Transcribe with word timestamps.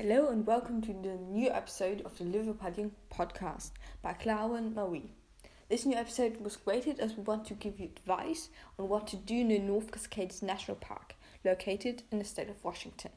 Hello 0.00 0.28
and 0.28 0.46
welcome 0.46 0.80
to 0.82 0.92
the 0.92 1.18
new 1.28 1.50
episode 1.50 2.02
of 2.02 2.16
the 2.18 2.24
Liverpudlian 2.24 2.92
podcast 3.12 3.72
by 4.00 4.12
Clara 4.12 4.54
and 4.54 4.72
Marie. 4.72 5.10
This 5.68 5.84
new 5.84 5.96
episode 5.96 6.36
was 6.40 6.56
created 6.56 7.00
as 7.00 7.16
we 7.16 7.24
want 7.24 7.44
to 7.46 7.54
give 7.54 7.80
you 7.80 7.86
advice 7.86 8.48
on 8.78 8.88
what 8.88 9.08
to 9.08 9.16
do 9.16 9.34
in 9.34 9.48
the 9.48 9.58
North 9.58 9.90
Cascades 9.90 10.40
National 10.40 10.76
Park, 10.76 11.16
located 11.44 12.04
in 12.12 12.20
the 12.20 12.24
state 12.24 12.48
of 12.48 12.62
Washington. 12.62 13.10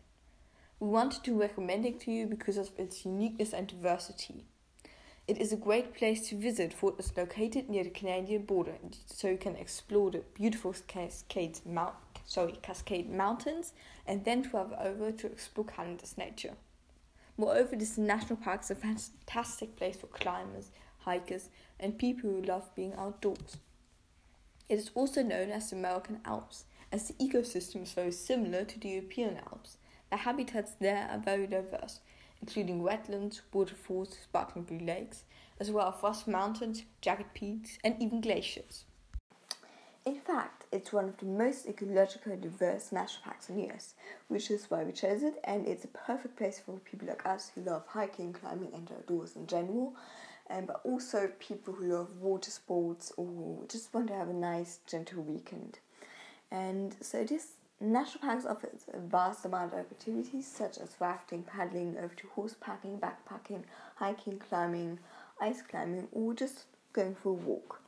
We 0.80 0.88
wanted 0.88 1.24
to 1.26 1.40
recommend 1.40 1.86
it 1.86 2.00
to 2.00 2.12
you 2.12 2.26
because 2.26 2.58
of 2.58 2.72
its 2.80 3.06
uniqueness 3.06 3.54
and 3.54 3.68
diversity. 3.68 4.46
It 5.28 5.38
is 5.38 5.54
a 5.54 5.58
great 5.58 5.94
place 5.94 6.30
to 6.30 6.36
visit 6.36 6.74
for 6.74 6.94
it 6.94 7.00
is 7.00 7.16
located 7.16 7.70
near 7.70 7.84
the 7.84 7.92
Canadian 7.92 8.46
border, 8.46 8.78
so 9.06 9.28
you 9.28 9.38
can 9.38 9.56
explore 9.56 10.10
the 10.10 10.24
beautiful 10.34 10.74
Cascades 10.88 11.62
Mount, 11.64 11.94
sorry, 12.26 12.58
Cascade 12.64 13.08
Mountains 13.08 13.74
and 14.08 14.26
then 14.26 14.42
travel 14.42 14.76
over 14.82 15.12
to 15.12 15.28
explore 15.28 15.68
Canada's 15.68 16.18
nature. 16.18 16.56
Moreover, 17.42 17.76
this 17.76 17.98
national 17.98 18.36
park 18.36 18.62
is 18.62 18.70
a 18.70 18.76
fantastic 18.76 19.76
place 19.76 19.96
for 19.96 20.06
climbers, 20.06 20.70
hikers, 21.00 21.50
and 21.80 21.98
people 21.98 22.30
who 22.30 22.44
love 22.44 22.70
being 22.76 22.94
outdoors. 22.94 23.58
It 24.70 24.78
is 24.78 24.92
also 24.94 25.24
known 25.24 25.50
as 25.50 25.72
the 25.72 25.76
American 25.76 26.20
Alps, 26.24 26.66
as 26.92 27.08
the 27.08 27.16
ecosystem 27.16 27.82
is 27.82 27.94
very 27.94 28.12
similar 28.12 28.64
to 28.66 28.80
the 28.80 28.90
European 28.90 29.38
Alps. 29.38 29.78
The 30.12 30.18
habitats 30.18 30.74
there 30.80 31.10
are 31.12 31.18
very 31.18 31.48
diverse, 31.48 32.02
including 32.42 32.84
wetlands, 32.84 33.42
waterfalls, 33.52 34.16
sparkling 34.22 34.66
blue 34.66 34.86
lakes, 34.86 35.24
as 35.60 35.72
well 35.72 35.92
as 35.92 36.00
vast 36.00 36.28
mountains, 36.28 36.84
jagged 37.02 37.34
peaks, 37.34 37.80
and 37.84 38.00
even 38.00 38.22
glaciers. 38.22 38.86
In 40.06 40.20
fact, 40.20 40.61
it's 40.72 40.94
one 40.94 41.06
of 41.06 41.18
the 41.18 41.26
most 41.26 41.68
ecologically 41.68 42.40
diverse 42.40 42.92
national 42.92 43.24
parks 43.24 43.50
in 43.50 43.58
the 43.58 43.70
US, 43.70 43.94
which 44.30 44.50
is 44.50 44.70
why 44.70 44.84
we 44.84 44.92
chose 44.92 45.24
it, 45.24 45.36
and 45.44 45.68
it's 45.68 45.84
a 45.84 45.90
perfect 45.90 46.38
place 46.38 46.62
for 46.66 46.80
people 46.80 47.08
like 47.08 47.26
us 47.26 47.52
who 47.54 47.62
love 47.62 47.86
hiking, 47.88 48.34
climbing, 48.34 48.72
and 48.74 48.90
outdoors 48.92 49.36
in 49.36 49.48
general, 49.48 49.94
um, 50.50 50.66
but 50.66 50.82
also 50.84 51.30
people 51.40 51.74
who 51.74 51.86
love 51.86 52.16
water 52.18 52.52
sports 52.52 53.12
or 53.18 53.60
just 53.68 53.94
want 53.94 54.08
to 54.08 54.14
have 54.14 54.30
a 54.30 54.34
nice, 54.34 54.80
gentle 54.88 55.24
weekend. 55.24 55.80
And 56.52 56.96
so 57.02 57.24
this 57.24 57.54
national 57.80 58.22
park 58.22 58.46
offers 58.48 58.86
a 58.94 59.00
vast 59.00 59.44
amount 59.46 59.74
of 59.74 59.80
activities 59.80 60.48
such 60.48 60.78
as 60.78 60.96
rafting, 61.00 61.44
paddling, 61.44 61.98
over 61.98 62.14
to 62.16 62.28
horsepacking, 62.36 63.00
backpacking, 63.00 63.64
hiking, 63.96 64.40
climbing, 64.40 65.00
ice 65.42 65.62
climbing, 65.62 66.08
or 66.12 66.34
just 66.34 66.66
going 66.94 67.16
for 67.16 67.30
a 67.30 67.34
walk. 67.34 67.82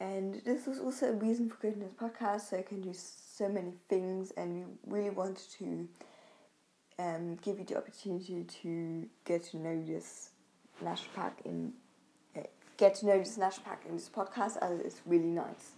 And 0.00 0.40
this 0.44 0.66
was 0.66 0.78
also 0.78 1.08
a 1.08 1.12
reason 1.12 1.48
for 1.48 1.56
creating 1.56 1.80
this 1.80 1.92
podcast, 1.92 2.50
so 2.50 2.58
I 2.58 2.62
can 2.62 2.80
do 2.80 2.92
so 2.94 3.48
many 3.48 3.72
things, 3.88 4.32
and 4.36 4.78
we 4.84 4.98
really 4.98 5.10
wanted 5.10 5.38
to 5.58 5.88
um, 7.00 7.36
give 7.42 7.58
you 7.58 7.64
the 7.64 7.76
opportunity 7.76 8.44
to 8.62 9.08
get 9.24 9.44
to 9.44 9.56
know 9.56 9.82
this 9.84 10.30
national 10.80 11.10
park 11.14 11.34
in 11.44 11.72
uh, 12.36 12.42
get 12.76 12.94
to 12.96 13.06
know 13.06 13.18
this 13.18 13.36
national 13.36 13.64
park 13.64 13.80
in 13.88 13.96
this 13.96 14.08
podcast, 14.08 14.56
as 14.58 14.78
it's 14.80 15.00
really 15.04 15.24
nice. 15.30 15.72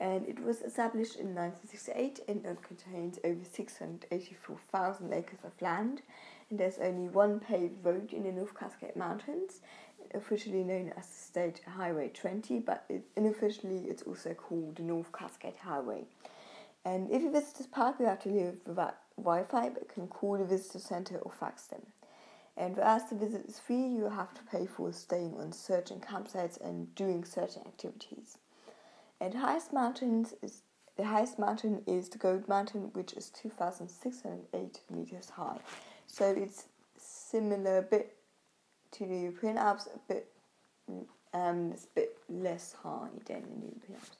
And 0.00 0.26
it 0.28 0.42
was 0.42 0.60
established 0.62 1.16
in 1.16 1.34
1968, 1.34 2.20
and 2.28 2.44
it 2.44 2.62
contains 2.62 3.18
over 3.24 3.44
684,000 3.44 5.12
acres 5.12 5.38
of 5.44 5.52
land. 5.60 6.02
And 6.50 6.58
there's 6.58 6.78
only 6.78 7.08
one 7.08 7.40
paved 7.40 7.84
road 7.84 8.12
in 8.12 8.24
the 8.24 8.32
North 8.32 8.58
Cascade 8.58 8.96
Mountains, 8.96 9.60
officially 10.14 10.62
known 10.62 10.92
as 10.96 11.06
State 11.06 11.60
Highway 11.66 12.10
20, 12.12 12.60
but 12.60 12.84
it, 12.88 13.04
unofficially 13.16 13.84
it's 13.88 14.02
also 14.02 14.34
called 14.34 14.76
the 14.76 14.82
North 14.82 15.12
Cascade 15.12 15.56
Highway. 15.56 16.04
And 16.84 17.10
if 17.10 17.22
you 17.22 17.30
visit 17.30 17.56
this 17.56 17.66
park, 17.66 17.96
you 17.98 18.06
have 18.06 18.22
to 18.24 18.28
live 18.28 18.56
without 18.66 18.96
Wi-Fi, 19.16 19.70
but 19.70 19.88
can 19.88 20.06
call 20.06 20.38
the 20.38 20.44
visitor 20.44 20.78
center 20.78 21.18
or 21.18 21.32
fax 21.32 21.64
them. 21.66 21.82
And 22.56 22.78
as 22.78 23.08
the 23.08 23.16
visit 23.16 23.46
is 23.46 23.58
free, 23.58 23.86
you 23.86 24.08
have 24.08 24.32
to 24.34 24.42
pay 24.44 24.66
for 24.66 24.92
staying 24.92 25.34
on 25.38 25.52
certain 25.52 26.00
campsites 26.00 26.60
and 26.60 26.94
doing 26.94 27.24
certain 27.24 27.62
activities. 27.66 28.38
And 29.20 29.34
highest 29.34 29.72
mountains 29.72 30.34
is 30.42 30.62
the 30.96 31.04
highest 31.04 31.38
mountain 31.40 31.82
is 31.86 32.08
the 32.08 32.18
Goode 32.18 32.46
Mountain, 32.46 32.90
which 32.92 33.14
is 33.14 33.30
2,608 33.30 34.80
meters 34.90 35.30
high. 35.30 35.58
So 36.06 36.26
it's 36.26 36.66
similar, 36.96 37.82
bit 37.82 38.14
to 38.94 39.06
the 39.06 39.16
European 39.16 39.58
Alps, 39.58 39.88
a 39.94 39.98
bit 40.12 40.28
um, 41.32 41.72
it's 41.72 41.84
a 41.84 41.94
bit 41.96 42.16
less 42.28 42.74
high 42.82 43.08
than 43.26 43.42
the 43.42 43.66
European 43.66 43.94
Alps. 43.94 44.16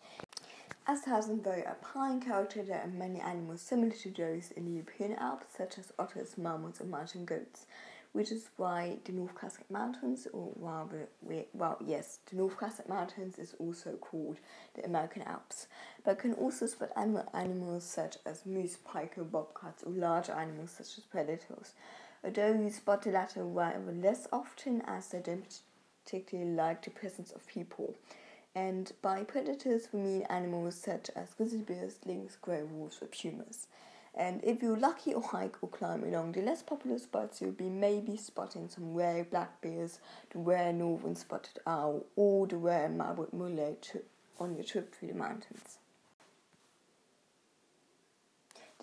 As 0.87 1.07
it 1.07 1.11
has 1.11 1.31
a 1.31 1.35
very 1.35 1.65
alpine 1.65 2.21
character, 2.21 2.63
there 2.63 2.81
are 2.81 2.89
many 2.89 3.21
animals 3.21 3.63
similar 3.63 3.93
to 3.93 4.11
those 4.11 4.51
in 4.51 4.67
the 4.67 4.73
European 4.73 5.15
Alps, 5.15 5.47
such 5.57 5.79
as 5.79 5.93
otters, 5.99 6.37
marmots, 6.37 6.81
and 6.81 6.91
mountain 6.91 7.25
goats, 7.25 7.67
which 8.13 8.33
is 8.33 8.49
why 8.57 8.99
the 9.05 9.13
North 9.13 9.41
Cascade 9.41 9.71
Mountains, 9.71 10.27
or 10.33 10.53
rather, 10.57 11.09
well, 11.55 11.79
yes, 11.87 12.19
the 12.29 12.37
North 12.37 12.59
Cascade 12.59 12.89
Mountains 12.89 13.39
is 13.39 13.55
also 13.59 13.93
called 13.93 14.39
the 14.75 14.85
American 14.85 15.23
Alps, 15.23 15.69
but 16.05 16.19
can 16.19 16.35
also 16.35 16.67
spot 16.67 16.91
animals 16.97 17.85
such 17.85 18.17
as 18.27 18.45
moose, 18.45 18.77
pike, 18.85 19.15
or 19.17 19.25
bobcats, 19.25 19.85
or 19.85 19.93
larger 19.93 20.33
animals 20.33 20.73
such 20.73 20.99
as 20.99 21.05
predators 21.05 21.73
although 22.25 22.53
you 22.53 22.71
spot 22.71 23.03
the 23.03 23.11
latter 23.11 23.45
rather 23.45 23.93
less 23.93 24.27
often 24.33 24.83
as 24.87 25.09
they 25.09 25.21
don't 25.21 25.61
particularly 26.05 26.51
like 26.51 26.83
the 26.85 26.91
presence 26.91 27.33
of 27.33 27.47
people. 27.47 27.95
And 28.55 28.93
by 29.03 29.25
predators, 29.25 29.89
we 29.93 30.01
mean 30.01 30.23
animals 30.23 30.77
such 30.77 31.11
as 31.17 31.35
grizzly 31.35 31.61
bears, 31.61 31.99
lynx, 32.05 32.37
grey 32.41 32.63
wolves, 32.63 32.99
or 33.03 33.09
pumas. 33.09 33.67
And 34.15 34.45
if 34.45 34.63
you're 34.63 34.77
lucky 34.77 35.13
or 35.13 35.23
hike 35.23 35.57
or 35.61 35.69
climb 35.69 36.05
along 36.05 36.33
the 36.33 36.43
less 36.43 36.63
popular 36.63 36.99
spots, 36.99 37.41
you'll 37.41 37.51
be 37.51 37.69
maybe 37.69 38.17
spotting 38.17 38.69
some 38.69 38.95
rare 38.95 39.25
black 39.25 39.61
bears, 39.61 39.99
the 40.31 40.39
rare 40.39 40.73
northern 40.73 41.17
spotted 41.17 41.59
owl, 41.67 42.05
or 42.15 42.47
the 42.47 42.57
rare 42.57 42.89
marbled 42.89 43.33
murrelet 43.33 44.03
on 44.39 44.55
your 44.55 44.65
trip 44.65 44.95
through 44.95 45.09
the 45.09 45.15
mountains. 45.15 45.79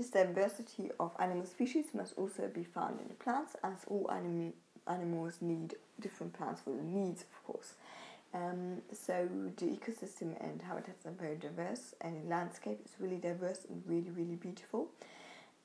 This 0.01 0.09
diversity 0.09 0.89
of 0.99 1.11
animal 1.19 1.45
species 1.45 1.93
must 1.93 2.17
also 2.17 2.47
be 2.47 2.63
found 2.63 2.99
in 2.99 3.07
the 3.07 3.13
plants, 3.13 3.55
as 3.63 3.85
all 3.87 4.09
anim- 4.09 4.55
animals 4.87 5.37
need 5.41 5.75
different 5.99 6.33
plants 6.33 6.59
for 6.59 6.71
their 6.71 6.81
needs, 6.81 7.21
of 7.21 7.43
course. 7.45 7.73
Um, 8.33 8.81
so 8.91 9.29
the 9.57 9.67
ecosystem 9.67 10.43
and 10.43 10.59
habitats 10.59 11.05
are 11.05 11.11
very 11.11 11.35
diverse, 11.35 11.93
and 12.01 12.19
the 12.19 12.27
landscape 12.27 12.79
is 12.83 12.95
really 12.99 13.17
diverse 13.17 13.67
and 13.69 13.83
really, 13.85 14.09
really 14.09 14.37
beautiful. 14.37 14.87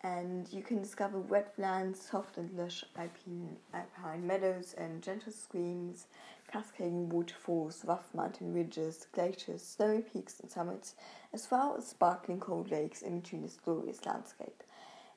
And 0.02 0.52
you 0.52 0.62
can 0.62 0.82
discover 0.82 1.18
wetlands, 1.18 1.96
soft 1.96 2.36
and 2.36 2.54
lush 2.58 2.84
alpine, 2.94 3.56
alpine 3.72 4.26
meadows, 4.26 4.74
and 4.76 5.02
gentle 5.02 5.32
streams, 5.32 6.08
cascading 6.50 7.08
waterfalls, 7.08 7.84
rough 7.84 8.14
mountain 8.14 8.52
ridges, 8.52 9.06
glaciers, 9.12 9.62
snowy 9.62 10.02
peaks 10.02 10.40
and 10.40 10.50
summits, 10.50 10.94
as 11.32 11.48
well 11.50 11.74
as 11.76 11.86
sparkling 11.86 12.40
cold 12.40 12.70
lakes 12.70 13.02
in 13.02 13.20
between 13.20 13.42
this 13.42 13.58
glorious 13.64 14.04
landscape. 14.04 14.62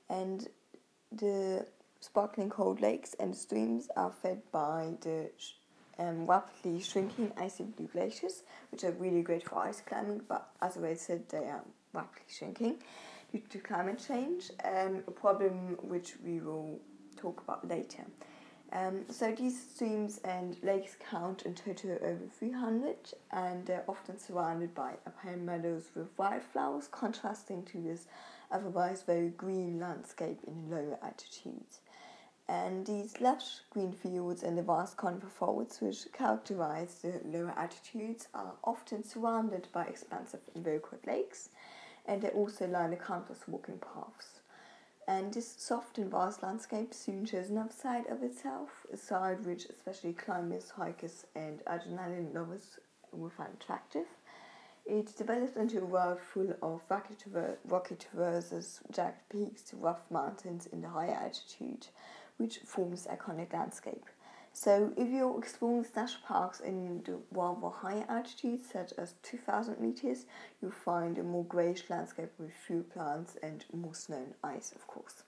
And 0.09 0.47
the 1.11 1.65
sparkling 1.99 2.49
cold 2.49 2.81
lakes 2.81 3.15
and 3.19 3.35
streams 3.35 3.89
are 3.95 4.11
fed 4.11 4.41
by 4.51 4.93
the 5.01 5.29
um, 5.99 6.25
rapidly 6.25 6.81
shrinking 6.81 7.31
icy 7.37 7.63
blue 7.63 7.87
glaciers, 7.87 8.43
which 8.71 8.83
are 8.83 8.91
really 8.91 9.21
great 9.21 9.47
for 9.47 9.59
ice 9.59 9.81
climbing, 9.81 10.21
but 10.27 10.49
as 10.61 10.77
I 10.77 10.93
said, 10.93 11.27
they 11.29 11.45
are 11.45 11.63
rapidly 11.93 12.23
shrinking 12.29 12.77
due 13.31 13.41
to 13.49 13.59
climate 13.59 14.03
change, 14.05 14.49
um, 14.63 15.03
a 15.07 15.11
problem 15.11 15.77
which 15.81 16.13
we 16.23 16.39
will 16.39 16.79
talk 17.17 17.41
about 17.43 17.67
later. 17.67 18.05
Um, 18.71 19.05
so 19.09 19.31
these 19.31 19.59
streams 19.73 20.19
and 20.23 20.55
lakes 20.61 20.95
count 21.09 21.41
in 21.43 21.55
total 21.55 21.97
over 22.03 22.27
300 22.37 22.95
and 23.31 23.65
they're 23.65 23.83
often 23.87 24.19
surrounded 24.19 24.75
by 24.75 24.93
alpine 25.07 25.43
meadows 25.43 25.89
with 25.95 26.07
wildflowers 26.17 26.87
contrasting 26.91 27.63
to 27.65 27.81
this 27.81 28.05
otherwise 28.51 29.01
very 29.01 29.29
green 29.29 29.79
landscape 29.79 30.39
in 30.45 30.69
lower 30.69 30.99
altitudes. 31.01 31.79
And 32.47 32.85
these 32.85 33.19
lush 33.19 33.61
green 33.71 33.91
fields 33.91 34.43
and 34.43 34.57
the 34.57 34.63
vast 34.63 34.97
conifer 34.97 35.27
forests 35.27 35.81
which 35.81 36.11
characterize 36.13 36.95
the 37.01 37.21
lower 37.25 37.53
altitudes 37.57 38.27
are 38.35 38.53
often 38.63 39.03
surrounded 39.03 39.67
by 39.71 39.85
expansive 39.85 40.41
and 40.53 40.63
very 40.63 40.79
lakes 41.07 41.49
and 42.05 42.21
they 42.21 42.29
also 42.29 42.67
line 42.67 42.91
the 42.91 42.97
countless 42.97 43.47
walking 43.47 43.79
paths. 43.79 44.38
And 45.09 45.33
this 45.33 45.55
soft 45.57 45.97
and 45.97 46.11
vast 46.11 46.43
landscape 46.43 46.93
soon 46.93 47.25
shows 47.25 47.49
another 47.49 47.73
side 47.73 48.05
of 48.11 48.21
itself, 48.21 48.85
a 48.93 48.95
side 48.95 49.43
which 49.43 49.65
especially 49.65 50.13
climbers, 50.13 50.69
hikers, 50.69 51.25
and 51.33 51.65
adrenaline 51.65 52.31
lovers 52.31 52.77
will 53.11 53.31
find 53.31 53.49
attractive. 53.59 54.05
It 54.85 55.17
develops 55.17 55.55
into 55.55 55.81
a 55.81 55.85
world 55.85 56.19
full 56.19 56.53
of 56.61 56.81
rocky, 56.89 57.15
traver- 57.15 57.57
rocky 57.65 57.95
traverses, 57.95 58.81
jagged 58.91 59.27
peaks, 59.29 59.73
rough 59.73 60.11
mountains 60.11 60.67
in 60.67 60.81
the 60.81 60.89
higher 60.89 61.15
altitude, 61.15 61.87
which 62.37 62.59
forms 62.59 63.07
iconic 63.07 63.51
landscape. 63.51 64.05
So 64.53 64.91
if 64.97 65.07
you're 65.09 65.37
exploring 65.37 65.83
the 65.83 66.01
national 66.01 66.23
parks 66.27 66.59
in 66.59 67.01
the 67.05 67.17
rather 67.31 67.69
higher 67.69 68.05
altitudes, 68.09 68.63
such 68.71 68.91
as 68.97 69.13
2000 69.23 69.79
meters, 69.79 70.25
you'll 70.61 70.71
find 70.71 71.17
a 71.17 71.23
more 71.23 71.45
greyish 71.45 71.89
landscape 71.89 72.31
with 72.37 72.51
fewer 72.51 72.83
plants 72.83 73.37
and 73.41 73.63
more 73.73 73.93
snow 73.95 74.17
and 74.17 74.33
ice, 74.43 74.71
of 74.73 74.85
course. 74.87 75.23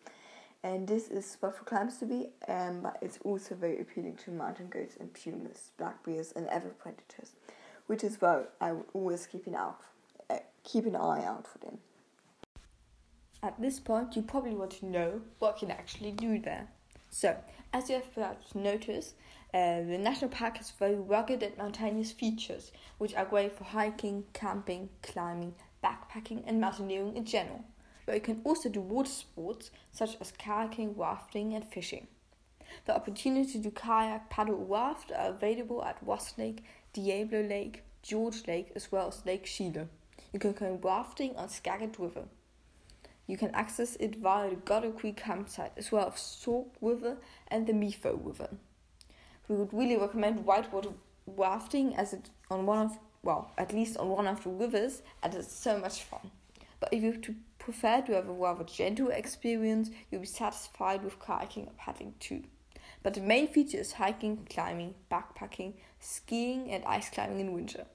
and 0.64 0.88
this 0.88 1.08
is 1.08 1.26
spot 1.26 1.56
for 1.58 1.64
climbers 1.64 1.98
to 1.98 2.06
be, 2.06 2.28
um, 2.48 2.82
but 2.82 2.98
it's 3.02 3.18
also 3.24 3.56
very 3.56 3.80
appealing 3.80 4.16
to 4.16 4.32
mountain 4.32 4.68
goats 4.70 4.96
and 5.00 5.12
pumas, 5.14 5.72
black 5.78 6.04
bears, 6.06 6.32
and 6.36 6.48
other 6.50 6.70
predators, 6.70 7.32
which 7.88 8.04
is 8.04 8.22
why 8.22 8.44
I 8.60 8.74
would 8.74 8.86
always 8.94 9.26
keep 9.26 9.48
an 9.48 9.56
out, 9.56 9.82
uh, 10.30 10.38
keep 10.64 10.86
an 10.86 10.96
eye 10.96 11.24
out 11.26 11.48
for 11.48 11.58
them. 11.60 11.80
At 13.42 13.60
this 13.60 13.80
point, 13.80 14.16
you 14.16 14.22
probably 14.22 14.54
want 14.54 14.72
to 14.72 14.86
know 14.86 15.22
what 15.40 15.62
you 15.62 15.68
can 15.68 15.76
actually 15.76 16.12
do 16.12 16.38
there. 16.38 16.68
So, 17.10 17.38
as 17.74 17.90
you 17.90 17.96
have 17.96 18.14
perhaps 18.14 18.54
noticed, 18.54 19.16
uh, 19.54 19.82
the 19.82 19.98
national 19.98 20.30
park 20.30 20.58
has 20.58 20.72
very 20.72 20.96
rugged 20.96 21.44
and 21.44 21.58
mountainous 21.58 22.12
features, 22.12 22.72
which 22.98 23.16
are 23.16 23.26
great 23.26 23.58
for 23.58 23.64
hiking, 23.64 24.24
camping, 24.34 24.90
climbing, 25.02 25.56
backpacking, 25.84 26.44
and 26.46 26.62
mountaineering 26.62 27.16
in 27.16 27.26
general. 27.26 27.64
But 28.06 28.16
you 28.16 28.22
can 28.22 28.42
also 28.44 28.70
do 28.70 28.82
water 28.82 29.10
sports 29.10 29.72
such 29.92 30.18
as 30.20 30.32
kayaking, 30.32 30.98
rafting, 30.98 31.54
and 31.54 31.66
fishing. 31.66 32.08
The 32.86 32.96
opportunity 32.96 33.52
to 33.52 33.58
do 33.60 33.72
kayak, 33.72 34.30
paddle, 34.30 34.56
or 34.56 34.66
raft 34.66 35.12
are 35.12 35.30
available 35.30 35.84
at 35.84 36.02
Wasp 36.04 36.38
Lake, 36.38 36.64
Diablo 36.94 37.42
Lake, 37.42 37.84
Gorge 38.10 38.48
Lake, 38.48 38.72
as 38.76 38.92
well 38.92 39.10
as 39.10 39.26
Lake 39.26 39.46
Chelan. 39.46 39.90
You 40.34 40.40
can 40.40 40.54
go 40.54 40.80
rafting 40.82 41.36
on 41.36 41.50
Skagit 41.50 42.00
River. 42.00 42.26
You 43.32 43.38
can 43.38 43.56
access 43.56 43.96
it 43.96 44.18
via 44.18 44.50
the 44.50 44.58
Goodell 44.58 44.92
Creek 44.92 45.16
campsite 45.16 45.72
as 45.78 45.90
well 45.90 46.12
as 46.14 46.20
Sauk 46.20 46.68
River 46.82 47.16
and 47.48 47.66
the 47.66 47.72
Methow 47.72 48.20
River. 48.22 48.50
We 49.48 49.56
would 49.56 49.74
really 49.74 49.96
recommend 49.96 50.44
whitewater 50.44 50.90
rafting 51.26 51.96
as 51.96 52.12
it 52.12 52.30
on 52.50 52.66
one 52.66 52.88
of 52.88 53.00
well, 53.24 53.52
at 53.58 53.72
least 53.72 53.96
on 53.96 54.10
one 54.10 54.28
of 54.28 54.44
the 54.44 54.50
rivers, 54.50 55.02
and 55.24 55.34
it's 55.34 55.50
so 55.50 55.80
much 55.80 56.02
fun. 56.02 56.30
But 56.82 56.94
if 56.94 57.04
you 57.04 57.36
prefer 57.58 58.02
to 58.02 58.16
have 58.16 58.28
a 58.28 58.34
rather 58.34 58.66
gentle 58.66 59.08
experience, 59.08 59.92
you'll 60.10 60.20
be 60.20 60.28
satisfied 60.28 61.02
with 61.02 61.18
kayaking 61.18 61.68
or 61.68 61.74
paddling 61.78 62.16
too. 62.20 62.44
But 63.02 63.14
the 63.14 63.22
main 63.22 63.48
feature 63.48 63.78
is 63.78 63.94
hiking, 63.94 64.46
climbing, 64.50 64.96
backpacking, 65.10 65.76
skiing, 66.02 66.70
and 66.70 66.84
ice 66.84 67.10
climbing 67.10 67.40
in 67.40 67.54
winter. 67.54 67.86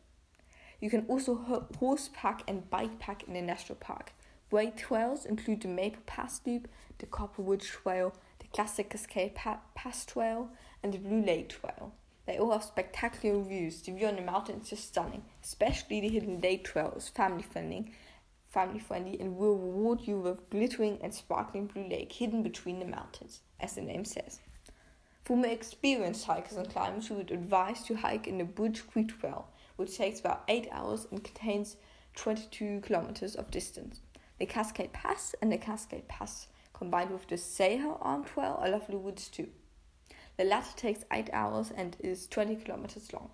You 0.80 0.88
can 0.88 1.04
also 1.08 1.66
horse 1.78 2.08
pack 2.14 2.42
and 2.48 2.70
bike 2.70 2.98
pack 2.98 3.24
in 3.24 3.34
the 3.34 3.42
national 3.42 3.76
park. 3.76 4.14
Great 4.50 4.76
trails 4.76 5.26
include 5.26 5.62
the 5.62 5.68
Maple 5.68 6.02
Pass 6.06 6.40
Loop, 6.46 6.68
the 6.98 7.06
Copperwood 7.06 7.60
Trail, 7.60 8.14
the 8.38 8.46
Classic 8.46 8.88
Cascade 8.88 9.34
Pass 9.34 10.06
Trail, 10.06 10.50
and 10.82 10.94
the 10.94 10.98
Blue 10.98 11.22
Lake 11.22 11.48
Trail. 11.48 11.92
They 12.26 12.38
all 12.38 12.52
have 12.52 12.62
spectacular 12.62 13.42
views. 13.42 13.82
The 13.82 13.92
view 13.92 14.06
on 14.06 14.16
the 14.16 14.22
mountain 14.22 14.60
is 14.60 14.70
just 14.70 14.88
stunning, 14.88 15.24
especially 15.42 16.00
the 16.00 16.08
Hidden 16.08 16.40
Lake 16.40 16.64
Trail 16.64 16.94
is 16.96 17.08
family 17.08 17.42
friendly, 17.42 17.92
family 18.48 18.78
friendly 18.78 19.20
and 19.20 19.36
will 19.36 19.58
reward 19.58 20.00
you 20.02 20.18
with 20.18 20.48
glittering 20.48 20.98
and 21.02 21.12
sparkling 21.12 21.66
blue 21.66 21.88
lake 21.88 22.12
hidden 22.12 22.42
between 22.42 22.78
the 22.78 22.86
mountains, 22.86 23.40
as 23.60 23.74
the 23.74 23.82
name 23.82 24.04
says. 24.04 24.40
For 25.24 25.36
more 25.36 25.50
experienced 25.50 26.24
hikers 26.24 26.56
and 26.56 26.70
climbers, 26.70 27.10
we 27.10 27.16
would 27.16 27.32
advise 27.32 27.82
to 27.82 27.96
hike 27.96 28.26
in 28.28 28.38
the 28.38 28.44
Bridge 28.44 28.86
Creek 28.86 29.18
Trail, 29.18 29.48
which 29.74 29.96
takes 29.96 30.20
about 30.20 30.44
8 30.48 30.68
hours 30.70 31.06
and 31.10 31.22
contains 31.22 31.76
22 32.14 32.80
kilometers 32.80 33.34
of 33.34 33.50
distance. 33.50 34.00
The 34.38 34.44
Cascade 34.44 34.92
Pass 34.92 35.34
and 35.40 35.50
the 35.50 35.56
Cascade 35.56 36.08
Pass, 36.08 36.48
combined 36.74 37.10
with 37.10 37.26
the 37.26 37.36
Sahale 37.36 37.96
Arm 38.02 38.22
Trail, 38.22 38.58
are 38.60 38.68
lovely 38.68 38.96
woods 38.96 39.28
too. 39.28 39.48
The 40.36 40.44
latter 40.44 40.76
takes 40.76 41.06
8 41.10 41.30
hours 41.32 41.72
and 41.74 41.96
is 42.00 42.26
20 42.26 42.56
kilometers 42.56 43.14
long. 43.14 43.30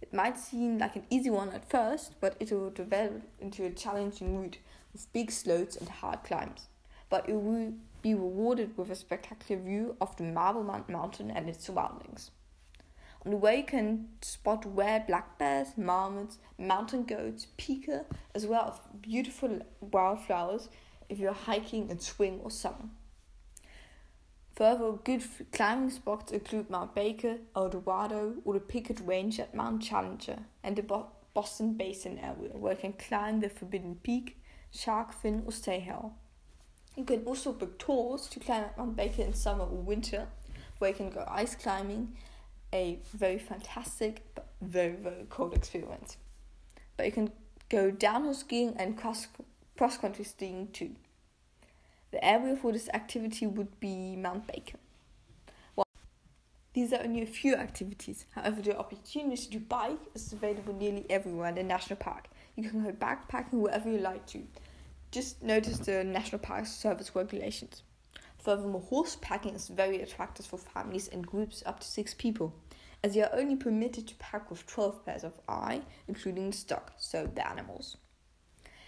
It 0.00 0.14
might 0.14 0.38
seem 0.38 0.78
like 0.78 0.94
an 0.94 1.06
easy 1.10 1.28
one 1.28 1.50
at 1.50 1.68
first, 1.68 2.20
but 2.20 2.36
it 2.38 2.52
will 2.52 2.70
develop 2.70 3.22
into 3.40 3.64
a 3.64 3.70
challenging 3.70 4.38
route 4.38 4.58
with 4.92 5.12
big 5.12 5.32
slopes 5.32 5.74
and 5.74 5.88
hard 5.88 6.22
climbs. 6.22 6.68
But 7.10 7.28
it 7.28 7.34
will 7.34 7.72
be 8.00 8.14
rewarded 8.14 8.78
with 8.78 8.90
a 8.90 8.94
spectacular 8.94 9.60
view 9.60 9.96
of 10.00 10.14
the 10.18 10.22
Marble 10.22 10.62
Mountain 10.62 11.32
and 11.32 11.48
its 11.48 11.64
surroundings. 11.64 12.30
The 13.28 13.36
way, 13.36 13.58
you 13.58 13.64
can 13.64 14.08
spot 14.22 14.64
rare 14.64 15.04
black 15.06 15.36
bears, 15.36 15.76
marmots, 15.76 16.38
mountain 16.56 17.04
goats, 17.04 17.46
pika, 17.58 18.06
as 18.34 18.46
well 18.46 18.72
as 18.72 18.80
beautiful 19.02 19.60
wildflowers 19.82 20.70
if 21.10 21.18
you're 21.18 21.34
hiking 21.34 21.90
in 21.90 21.98
spring 21.98 22.40
or 22.42 22.50
summer. 22.50 22.88
Further 24.56 24.92
good 24.92 25.22
climbing 25.52 25.90
spots 25.90 26.32
include 26.32 26.70
Mount 26.70 26.94
Baker, 26.94 27.36
Eldorado, 27.54 28.36
or 28.46 28.54
the 28.54 28.60
Picket 28.60 28.98
Range 29.04 29.38
at 29.40 29.54
Mount 29.54 29.82
Challenger, 29.82 30.38
and 30.64 30.76
the 30.76 30.82
Bo- 30.82 31.12
Boston 31.34 31.74
Basin 31.74 32.18
area, 32.18 32.56
where 32.56 32.72
you 32.72 32.78
can 32.78 32.94
climb 32.94 33.40
the 33.40 33.50
Forbidden 33.50 33.96
Peak, 34.02 34.40
Shark 34.70 35.12
Fin, 35.12 35.42
or 35.44 35.52
Stay 35.52 35.86
You 36.96 37.04
can 37.04 37.24
also 37.24 37.52
book 37.52 37.78
tours 37.78 38.26
to 38.28 38.40
climb 38.40 38.64
Mount 38.78 38.96
Baker 38.96 39.20
in 39.20 39.34
summer 39.34 39.64
or 39.64 39.82
winter, 39.82 40.28
where 40.78 40.92
you 40.92 40.96
can 40.96 41.10
go 41.10 41.26
ice 41.28 41.54
climbing 41.54 42.16
a 42.72 42.98
very 43.14 43.38
fantastic 43.38 44.24
but 44.34 44.48
very 44.60 44.94
very 44.94 45.26
cold 45.30 45.54
experience. 45.54 46.16
But 46.96 47.06
you 47.06 47.12
can 47.12 47.30
go 47.68 47.90
downhill 47.90 48.34
skiing 48.34 48.74
and 48.76 48.96
cross 48.96 49.28
cross 49.76 49.96
country 49.96 50.24
skiing 50.24 50.68
too. 50.72 50.96
The 52.10 52.24
area 52.24 52.56
for 52.56 52.72
this 52.72 52.88
activity 52.94 53.46
would 53.46 53.78
be 53.80 54.16
Mount 54.16 54.46
Baker. 54.46 54.78
Well, 55.76 55.86
these 56.72 56.92
are 56.92 57.02
only 57.02 57.22
a 57.22 57.26
few 57.26 57.54
activities. 57.54 58.24
However, 58.34 58.62
the 58.62 58.78
opportunity 58.78 59.50
to 59.50 59.60
bike 59.60 60.00
is 60.14 60.32
available 60.32 60.74
nearly 60.74 61.04
everywhere 61.10 61.48
in 61.48 61.56
the 61.56 61.62
national 61.62 61.98
park. 61.98 62.28
You 62.56 62.68
can 62.68 62.82
go 62.82 62.92
backpacking 62.92 63.60
wherever 63.60 63.90
you 63.90 63.98
like 63.98 64.26
to. 64.28 64.42
Just 65.10 65.42
notice 65.42 65.78
the 65.78 66.02
national 66.02 66.40
park 66.40 66.66
service 66.66 67.14
regulations. 67.14 67.82
Furthermore, 68.38 68.82
horse 68.82 69.16
packing 69.20 69.54
is 69.54 69.68
very 69.68 70.00
attractive 70.00 70.46
for 70.46 70.58
families 70.58 71.08
and 71.08 71.26
groups 71.26 71.62
up 71.66 71.80
to 71.80 71.86
six 71.86 72.14
people, 72.14 72.54
as 73.02 73.16
you 73.16 73.24
are 73.24 73.34
only 73.34 73.56
permitted 73.56 74.06
to 74.08 74.14
pack 74.16 74.50
with 74.50 74.66
12 74.66 75.04
pairs 75.04 75.24
of 75.24 75.40
eye, 75.48 75.82
including 76.06 76.50
the 76.50 76.56
stock, 76.56 76.92
so 76.96 77.28
the 77.34 77.46
animals. 77.46 77.96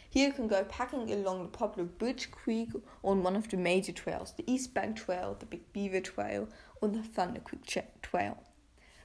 Here 0.09 0.29
you 0.29 0.33
can 0.33 0.49
go 0.49 0.65
packing 0.65 1.13
along 1.13 1.43
the 1.43 1.49
popular 1.49 1.87
Bridge 1.87 2.31
Creek 2.31 2.71
on 3.05 3.23
one 3.23 3.37
of 3.37 3.49
the 3.49 3.57
major 3.57 3.93
trails, 3.93 4.35
the 4.37 4.53
East 4.53 4.75
Bank 4.75 4.97
Trail, 4.97 5.37
the 5.39 5.47
Big 5.47 5.73
Beaver 5.73 6.01
Trail, 6.01 6.49
or 6.81 6.89
the 6.89 7.03
Thunder 7.03 7.41
Creek 7.41 7.65
Trail, 8.03 8.43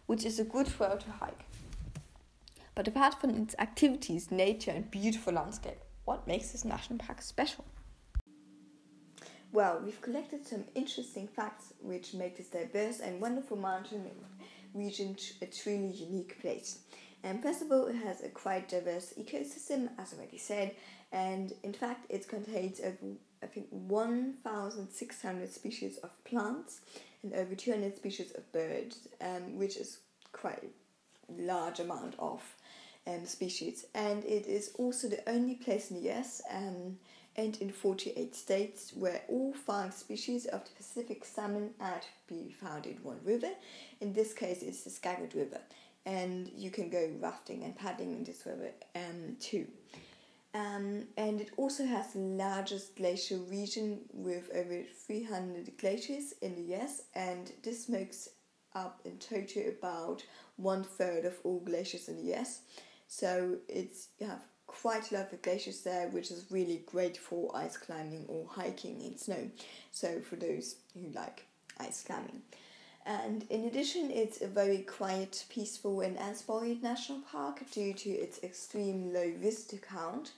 which 0.07 0.25
is 0.25 0.39
a 0.39 0.43
good 0.43 0.67
trail 0.67 0.97
to 0.97 1.11
hike. 1.11 1.45
But 2.73 2.87
apart 2.87 3.21
from 3.21 3.31
its 3.31 3.55
activities, 3.59 4.31
nature, 4.31 4.71
and 4.71 4.89
beautiful 4.89 5.33
landscape, 5.33 5.79
what 6.05 6.27
makes 6.27 6.51
this 6.51 6.65
national 6.65 6.99
park 6.99 7.21
special? 7.21 7.65
Well, 9.55 9.79
we've 9.81 10.01
collected 10.01 10.45
some 10.45 10.65
interesting 10.75 11.29
facts 11.29 11.71
which 11.81 12.13
make 12.13 12.35
this 12.35 12.49
diverse 12.49 12.99
and 12.99 13.21
wonderful 13.21 13.55
mountain 13.55 14.03
region 14.73 15.15
a 15.41 15.45
truly 15.45 15.93
unique 15.93 16.41
place. 16.41 16.79
And 17.23 17.41
first 17.41 17.61
of 17.61 17.71
all, 17.71 17.85
it 17.85 17.95
has 17.95 18.21
a 18.21 18.27
quite 18.27 18.67
diverse 18.67 19.13
ecosystem, 19.17 19.91
as 19.97 20.11
I 20.11 20.17
already 20.17 20.39
said, 20.39 20.75
and 21.13 21.53
in 21.63 21.71
fact, 21.71 22.05
it 22.09 22.27
contains 22.27 22.81
over, 22.81 22.97
I 23.41 23.45
think, 23.45 23.67
1,600 23.69 25.49
species 25.49 25.99
of 25.99 26.11
plants 26.25 26.81
and 27.23 27.33
over 27.33 27.55
200 27.55 27.95
species 27.95 28.33
of 28.35 28.51
birds, 28.51 29.07
um, 29.21 29.57
which 29.57 29.77
is 29.77 29.99
quite 30.33 30.65
a 31.29 31.41
large 31.41 31.79
amount 31.79 32.15
of 32.19 32.43
um, 33.07 33.25
species. 33.25 33.85
And 33.95 34.21
it 34.25 34.47
is 34.47 34.73
also 34.77 35.07
the 35.07 35.29
only 35.29 35.55
place 35.55 35.91
in 35.91 36.03
the 36.03 36.11
US 36.11 36.41
um, 36.51 36.97
and 37.35 37.57
in 37.57 37.71
48 37.71 38.35
states 38.35 38.93
where 38.95 39.21
all 39.27 39.53
five 39.53 39.93
species 39.93 40.45
of 40.45 40.63
the 40.63 40.71
Pacific 40.71 41.25
salmon 41.25 41.71
are 41.79 41.99
to 41.99 42.33
be 42.33 42.51
found 42.51 42.85
in 42.85 42.97
one 42.97 43.19
river. 43.23 43.49
In 44.01 44.13
this 44.13 44.33
case, 44.33 44.61
it's 44.61 44.83
the 44.83 44.89
Skagit 44.89 45.33
River, 45.33 45.59
and 46.05 46.49
you 46.55 46.71
can 46.71 46.89
go 46.89 47.11
rafting 47.19 47.63
and 47.63 47.75
paddling 47.75 48.13
in 48.13 48.23
this 48.23 48.45
river 48.45 48.71
um, 48.95 49.35
too. 49.39 49.67
Um, 50.53 51.07
and 51.17 51.41
it 51.41 51.51
also 51.57 51.85
has 51.85 52.13
the 52.13 52.19
largest 52.19 52.95
glacier 52.95 53.37
region 53.37 53.99
with 54.13 54.49
over 54.55 54.83
300 55.05 55.77
glaciers 55.77 56.33
in 56.41 56.55
the 56.55 56.75
US, 56.75 57.01
and 57.13 57.51
this 57.61 57.89
makes 57.89 58.29
up 58.73 59.01
in 59.03 59.17
total 59.17 59.63
about 59.67 60.23
one 60.55 60.83
third 60.83 61.25
of 61.25 61.33
all 61.43 61.59
glaciers 61.59 62.07
in 62.07 62.15
the 62.15 62.33
US. 62.35 62.61
So 63.07 63.57
it's 63.67 64.09
you 64.19 64.27
have 64.27 64.43
quite 64.67 65.11
a 65.11 65.15
lot 65.15 65.33
of 65.33 65.41
glaciers 65.41 65.81
there, 65.81 66.07
which 66.09 66.31
is 66.31 66.45
really 66.49 66.83
great 66.85 67.17
for 67.17 67.55
ice 67.55 67.77
climbing 67.77 68.25
or 68.27 68.45
hiking 68.49 69.01
in 69.01 69.17
snow. 69.17 69.49
So 69.91 70.19
for 70.21 70.35
those 70.35 70.75
who 70.93 71.09
like 71.13 71.45
ice 71.79 72.03
climbing. 72.03 72.41
And 73.05 73.45
in 73.49 73.65
addition, 73.65 74.09
it's 74.09 74.41
a 74.41 74.47
very 74.47 74.79
quiet, 74.79 75.45
peaceful, 75.49 76.01
and 76.01 76.17
unspoiled 76.17 76.81
national 76.81 77.21
park 77.21 77.61
due 77.71 77.93
to 77.93 78.09
its 78.09 78.41
extreme 78.43 79.13
low 79.13 79.31
visitor 79.37 79.77
count. 79.77 80.31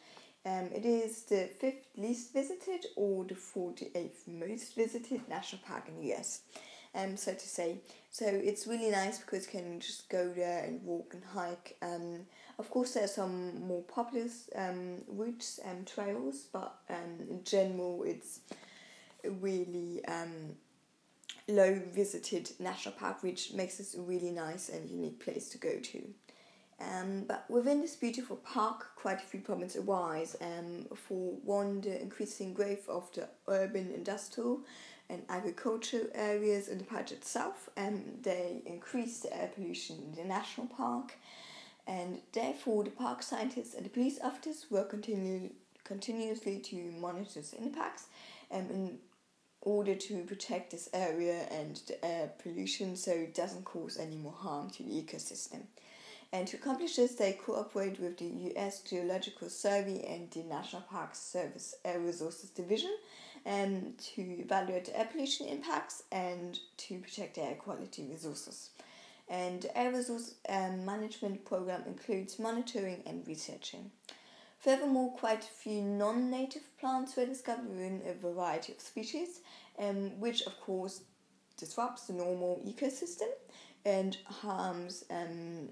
Um, 0.46 0.70
it 0.74 0.86
is 0.86 1.24
the 1.24 1.50
fifth 1.60 1.88
least 1.96 2.34
visited 2.34 2.86
or 2.96 3.24
the 3.24 3.36
48th 3.36 4.28
most 4.28 4.76
visited 4.76 5.28
national 5.30 5.62
park 5.66 5.84
in 5.88 6.00
the 6.00 6.14
US 6.14 6.42
um, 6.98 7.16
so 7.16 7.34
to 7.34 7.48
say. 7.48 7.78
So 8.10 8.26
it's 8.26 8.66
really 8.66 8.90
nice 8.90 9.20
because 9.20 9.46
you 9.46 9.60
can 9.60 9.80
just 9.80 10.10
go 10.10 10.30
there 10.36 10.64
and 10.66 10.84
walk 10.84 11.14
and 11.14 11.24
hike. 11.24 11.78
Um, 11.82 12.22
of 12.58 12.70
course, 12.70 12.94
there 12.94 13.04
are 13.04 13.08
some 13.08 13.66
more 13.68 13.84
popular 13.84 14.28
um, 14.56 15.04
routes 15.08 15.60
and 15.64 15.86
trails, 15.86 16.48
but 16.52 16.76
um, 16.90 17.28
in 17.30 17.44
general, 17.44 18.04
it's 18.04 18.40
a 19.24 19.30
really 19.30 20.04
um, 20.06 20.56
low 21.48 21.80
visited 21.94 22.52
national 22.60 22.96
park, 22.96 23.22
which 23.22 23.54
makes 23.54 23.78
this 23.78 23.94
a 23.94 24.02
really 24.02 24.32
nice 24.32 24.70
and 24.70 24.90
unique 24.90 25.24
place 25.24 25.50
to 25.50 25.60
go 25.60 25.80
to. 25.80 26.02
Um, 26.80 27.26
but 27.28 27.46
within 27.50 27.82
this 27.82 27.96
beautiful 27.96 28.38
park, 28.38 28.86
quite 28.96 29.18
a 29.18 29.26
few 29.26 29.40
problems 29.40 29.76
arise. 29.76 30.36
Um, 30.42 30.86
for 30.96 31.34
one, 31.44 31.82
the 31.82 32.00
increasing 32.02 32.54
growth 32.54 32.88
of 32.88 33.12
the 33.14 33.28
urban, 33.48 33.92
industrial, 33.96 34.62
and 35.10 35.24
agricultural 35.30 36.08
areas 36.14 36.68
in 36.68 36.78
the 36.78 36.84
park 36.84 37.12
itself. 37.12 37.70
and 37.78 38.20
they 38.24 38.62
increase 38.66 39.20
the 39.20 39.36
air 39.36 39.50
pollution 39.54 39.98
in 40.04 40.16
the 40.16 40.24
national 40.24 40.68
park, 40.68 41.14
and 41.86 42.20
therefore 42.34 42.84
the 42.84 42.90
park 42.90 43.24
scientists 43.24 43.74
and 43.74 43.86
the 43.86 43.90
police 43.90 44.20
officers 44.22 44.66
work 44.70 44.90
continue, 44.90 45.50
continuously 45.84 46.60
to 46.60 46.76
monitor 47.00 47.42
the 47.42 47.58
impacts 47.58 48.08
um, 48.52 48.70
in 48.70 48.98
order 49.62 49.96
to 49.96 50.24
protect 50.24 50.72
this 50.72 50.90
area 50.94 51.48
and 51.52 51.82
the 51.88 52.06
air 52.06 52.32
pollution 52.42 52.96
so 52.96 53.12
it 53.12 53.34
doesn't 53.34 53.66
cause 53.66 53.98
any 53.98 54.16
more 54.16 54.34
harm 54.34 54.70
to 54.70 54.84
the 54.84 54.90
ecosystem. 54.90 55.64
And 56.34 56.48
to 56.50 56.58
accomplish 56.58 56.98
this, 56.98 57.16
they 57.16 57.34
cooperate 57.34 58.00
with 58.00 58.18
the 58.18 58.52
US 58.56 58.82
Geological 58.82 59.50
Survey 59.50 60.06
and 60.08 60.30
the 60.32 60.44
National 60.44 60.82
Park 60.82 61.16
Service 61.16 61.76
Air 61.86 62.00
Resources 62.00 62.50
Division 62.50 62.96
um, 63.46 63.94
to 64.16 64.22
evaluate 64.22 64.90
air 64.94 65.08
pollution 65.10 65.48
impacts 65.48 66.04
and 66.12 66.60
to 66.78 67.00
protect 67.00 67.38
air 67.38 67.56
quality 67.56 68.08
resources. 68.12 68.72
And 69.30 69.62
the 69.62 69.78
air 69.78 69.92
resource 69.92 70.36
um, 70.50 70.86
management 70.86 71.46
program 71.46 71.84
includes 71.86 72.40
monitoring 72.40 73.04
and 73.06 73.28
researching. 73.28 73.92
Furthermore, 74.60 75.12
quite 75.12 75.44
a 75.44 75.64
few 75.64 75.82
non 75.82 76.30
native 76.30 76.64
plants 76.78 77.16
were 77.16 77.26
discovered 77.26 77.70
in 77.70 78.02
a 78.06 78.14
variety 78.14 78.74
of 78.74 78.82
species, 78.82 79.42
um, 79.80 80.20
which 80.20 80.42
of 80.44 80.60
course 80.60 81.02
disrupts 81.58 82.08
the 82.08 82.14
normal 82.14 82.62
ecosystem 82.66 83.30
and 83.86 84.18
harms 84.26 85.06
um, 85.10 85.70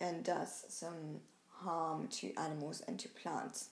and 0.00 0.24
does 0.24 0.64
some 0.68 1.20
harm 1.48 2.08
to 2.08 2.32
animals 2.36 2.82
and 2.86 2.98
to 3.00 3.08
plants 3.08 3.70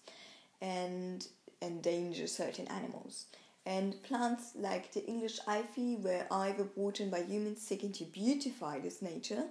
and 0.61 1.26
endanger 1.62 2.26
certain 2.26 2.66
animals. 2.68 3.26
And 3.64 4.00
plants 4.02 4.52
like 4.54 4.92
the 4.92 5.04
English 5.06 5.40
ivy 5.47 5.97
were 5.97 6.26
either 6.30 6.64
brought 6.64 7.00
in 7.00 7.11
by 7.11 7.23
humans 7.23 7.61
seeking 7.61 7.92
to 7.92 8.04
beautify 8.04 8.78
this 8.78 9.02
nature 9.02 9.45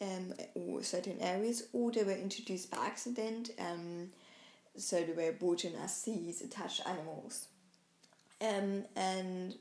um, 0.00 0.32
or 0.54 0.82
certain 0.84 1.20
areas, 1.20 1.66
or 1.72 1.90
they 1.90 2.04
were 2.04 2.12
introduced 2.12 2.70
by 2.70 2.78
accident, 2.78 3.50
um, 3.58 4.10
so 4.76 5.02
they 5.02 5.12
were 5.12 5.32
brought 5.32 5.64
in 5.64 5.74
as 5.74 5.96
seeds 5.96 6.40
attached 6.40 6.86
animals. 6.86 7.48
Um, 8.40 8.84
and 8.94 9.56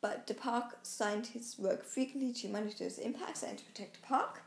but 0.00 0.26
the 0.26 0.34
park 0.34 0.78
scientists 0.82 1.58
work 1.58 1.84
frequently 1.84 2.32
to 2.32 2.48
monitor 2.48 2.88
the 2.88 3.04
impacts 3.04 3.42
and 3.42 3.58
to 3.58 3.64
protect 3.64 4.00
the 4.00 4.06
park 4.06 4.42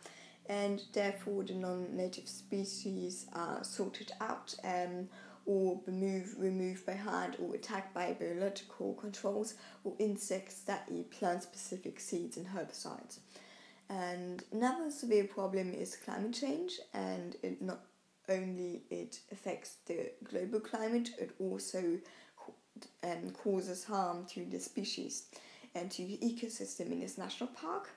and 0.48 0.82
therefore 0.94 1.44
the 1.44 1.54
non-native 1.54 2.28
species 2.28 3.28
are 3.34 3.64
sorted 3.64 4.12
out 4.20 4.54
um, 4.64 5.08
or 5.46 5.80
removed, 5.86 6.38
removed 6.38 6.86
by 6.86 6.94
hand 6.94 7.36
or 7.40 7.56
attacked 7.56 7.94
by 7.94 8.16
biological 8.18 8.94
controls 8.94 9.56
or 9.84 9.94
insects 10.00 10.62
that 10.62 10.88
eat 10.92 11.12
plant-specific 11.12 12.00
seeds 12.00 12.38
and 12.38 12.48
herbicides. 12.48 13.20
And 13.90 14.44
another 14.52 14.90
severe 14.90 15.26
problem 15.26 15.74
is 15.74 15.98
climate 15.98 16.34
change, 16.34 16.80
and 16.94 17.36
it 17.44 17.62
not 17.62 17.82
only 18.30 18.84
it 18.90 19.20
affects 19.32 19.78
the 19.86 20.12
global 20.24 20.62
climate, 20.62 21.10
it 21.20 21.32
also 21.40 22.00
um, 23.04 23.32
causes 23.32 23.84
harm 23.84 24.26
to 24.28 24.46
the 24.46 24.60
species 24.60 25.26
and 25.76 25.92
to 25.92 26.06
the 26.06 26.18
ecosystem 26.24 26.92
in 26.92 27.00
this 27.02 27.18
national 27.18 27.50
park 27.50 27.90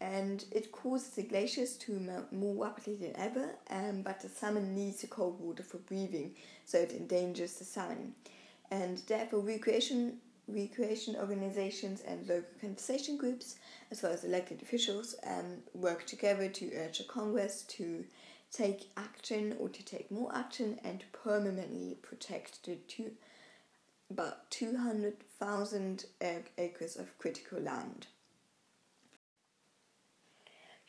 and 0.00 0.44
it 0.50 0.72
causes 0.72 1.10
the 1.10 1.22
glaciers 1.22 1.76
to 1.76 1.92
melt 1.92 2.32
more 2.32 2.64
rapidly 2.64 2.96
than 2.96 3.16
ever, 3.16 3.50
um, 3.68 4.02
but 4.02 4.20
the 4.20 4.28
salmon 4.28 4.74
needs 4.74 5.02
the 5.02 5.06
cold 5.06 5.38
water 5.38 5.62
for 5.62 5.78
breathing, 5.78 6.34
so 6.64 6.78
it 6.78 6.92
endangers 6.92 7.54
the 7.54 7.64
salmon. 7.64 8.14
And 8.70 8.98
therefore, 9.06 9.40
recreation, 9.40 10.18
recreation 10.48 11.16
organizations 11.16 12.00
and 12.00 12.26
local 12.26 12.48
conservation 12.60 13.18
groups, 13.18 13.56
as 13.90 14.02
well 14.02 14.12
as 14.12 14.24
elected 14.24 14.62
officials, 14.62 15.16
um, 15.26 15.58
work 15.74 16.06
together 16.06 16.48
to 16.48 16.72
urge 16.76 16.98
the 16.98 17.04
Congress 17.04 17.62
to 17.68 18.04
take 18.50 18.90
action 18.96 19.54
or 19.60 19.68
to 19.68 19.84
take 19.84 20.10
more 20.10 20.34
action 20.34 20.80
and 20.82 21.00
to 21.00 21.06
permanently 21.12 21.98
protect 22.00 22.64
the 22.64 22.76
two, 22.88 23.12
about 24.10 24.50
200,000 24.50 26.06
acres 26.56 26.96
of 26.96 27.18
critical 27.18 27.60
land. 27.60 28.06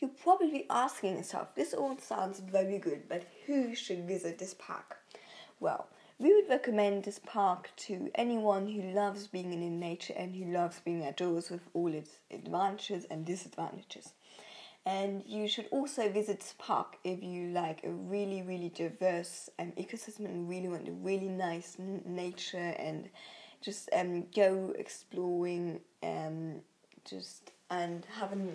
You're 0.02 0.10
probably 0.10 0.66
asking 0.68 1.18
yourself, 1.18 1.54
this 1.54 1.76
all 1.76 1.96
sounds 2.00 2.40
very 2.40 2.80
good, 2.80 3.08
but 3.08 3.28
who 3.46 3.76
should 3.76 4.08
visit 4.08 4.40
this 4.40 4.56
park? 4.56 4.98
Well, 5.60 5.90
we 6.18 6.34
would 6.34 6.50
recommend 6.50 7.04
this 7.04 7.20
park 7.24 7.70
to 7.78 8.10
anyone 8.16 8.66
who 8.68 8.82
loves 8.94 9.28
being 9.28 9.54
in 9.54 9.80
nature 9.80 10.16
and 10.18 10.36
who 10.36 10.52
loves 10.52 10.80
being 10.80 11.06
outdoors 11.06 11.52
with 11.52 11.62
all 11.76 11.94
its 11.94 12.18
advantages 12.32 13.06
and 13.12 13.24
disadvantages. 13.24 14.14
And 14.88 15.22
you 15.28 15.48
should 15.48 15.68
also 15.70 16.10
visit 16.10 16.40
this 16.40 16.56
park 16.58 16.98
if 17.04 17.22
you 17.22 17.50
like 17.50 17.84
a 17.84 17.92
really, 17.92 18.42
really 18.42 18.70
diverse 18.70 19.52
um, 19.60 19.72
ecosystem 19.78 20.26
and 20.26 20.50
really 20.50 20.68
want 20.68 20.88
a 20.88 20.94
really 20.94 21.30
nice 21.30 21.78
n- 21.80 22.02
nature 22.08 22.74
and 22.80 23.08
just 23.62 23.88
um, 23.94 24.26
go 24.36 24.74
exploring 24.80 25.82
um, 26.02 26.62
just 27.06 27.52
and 27.70 28.04
having 28.18 28.52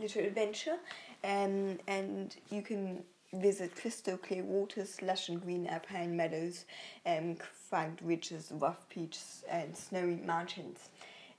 little 0.00 0.22
adventure, 0.22 0.78
um, 1.24 1.78
and 1.86 2.36
you 2.50 2.62
can 2.62 3.02
visit 3.34 3.76
crystal 3.76 4.16
clear 4.16 4.42
waters, 4.42 5.02
lush 5.02 5.28
and 5.28 5.42
green 5.42 5.66
alpine 5.66 6.16
meadows, 6.16 6.64
um, 7.04 7.36
cragged 7.68 8.00
ridges, 8.02 8.50
rough 8.54 8.88
peaks, 8.88 9.44
and 9.50 9.76
snowy 9.76 10.16
mountains. 10.16 10.88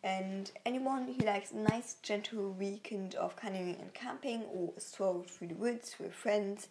And 0.04 0.50
anyone 0.66 1.08
who 1.08 1.26
likes 1.26 1.52
a 1.52 1.58
nice, 1.58 1.96
gentle 2.04 2.52
weekend 2.52 3.16
of 3.16 3.36
canoeing 3.36 3.78
and 3.80 3.94
camping, 3.94 4.44
or 4.44 4.72
a 4.78 4.80
stroll 4.80 5.26
through 5.28 5.48
the 5.48 5.56
woods 5.56 5.96
with 6.00 6.14
friends, 6.14 6.68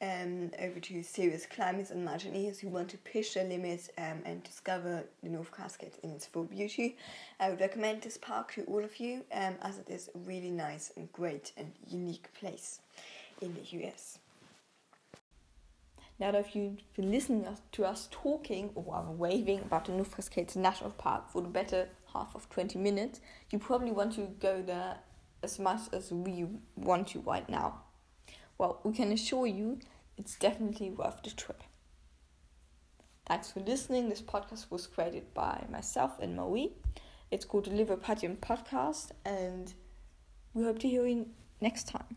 um, 0.00 0.50
over 0.60 0.78
to 0.78 1.02
serious 1.02 1.46
climbers 1.46 1.90
and 1.90 2.04
mountaineers 2.04 2.60
who 2.60 2.68
want 2.68 2.88
to 2.90 2.98
push 2.98 3.34
their 3.34 3.44
limits 3.44 3.90
um, 3.98 4.22
and 4.24 4.42
discover 4.44 5.04
the 5.22 5.28
North 5.28 5.50
Cascades 5.54 5.98
in 6.02 6.10
its 6.10 6.26
full 6.26 6.44
beauty. 6.44 6.96
I 7.40 7.50
would 7.50 7.60
recommend 7.60 8.02
this 8.02 8.16
park 8.16 8.52
to 8.54 8.62
all 8.64 8.84
of 8.84 8.98
you 9.00 9.24
um, 9.32 9.54
as 9.62 9.78
it 9.78 9.88
is 9.88 10.08
a 10.14 10.18
really 10.18 10.50
nice 10.50 10.92
and 10.96 11.10
great 11.12 11.52
and 11.56 11.72
unique 11.88 12.32
place 12.34 12.80
in 13.42 13.54
the 13.54 13.78
US. 13.84 14.18
Now 16.20 16.32
that 16.32 16.46
if 16.46 16.56
you've 16.56 16.78
been 16.96 17.12
listening 17.12 17.46
to 17.72 17.84
us 17.84 18.08
talking 18.10 18.70
or 18.74 18.84
rather 18.92 19.10
waving 19.10 19.60
about 19.60 19.84
the 19.84 19.92
North 19.92 20.14
Cascades 20.14 20.56
National 20.56 20.90
Park 20.90 21.30
for 21.30 21.42
the 21.42 21.48
better 21.48 21.88
half 22.12 22.34
of 22.34 22.48
20 22.50 22.78
minutes, 22.78 23.20
you 23.50 23.58
probably 23.58 23.92
want 23.92 24.14
to 24.14 24.22
go 24.40 24.60
there 24.62 24.96
as 25.44 25.58
much 25.60 25.82
as 25.92 26.10
we 26.10 26.46
want 26.76 27.06
to 27.08 27.20
right 27.20 27.48
now. 27.48 27.82
Well, 28.58 28.80
we 28.82 28.92
can 28.92 29.12
assure 29.12 29.46
you 29.46 29.78
it's 30.16 30.36
definitely 30.36 30.90
worth 30.90 31.22
the 31.22 31.30
trip. 31.30 31.62
Thanks 33.26 33.52
for 33.52 33.60
listening. 33.60 34.08
This 34.08 34.20
podcast 34.20 34.70
was 34.70 34.88
created 34.88 35.32
by 35.32 35.64
myself 35.70 36.18
and 36.18 36.34
Marie. 36.34 36.72
It's 37.30 37.44
called 37.44 37.66
the 37.66 37.70
Liver 37.70 37.96
Podium 37.96 38.36
Podcast, 38.36 39.12
and 39.24 39.72
we 40.54 40.64
hope 40.64 40.80
to 40.80 40.88
hear 40.88 41.06
you 41.06 41.28
next 41.60 41.86
time. 41.86 42.16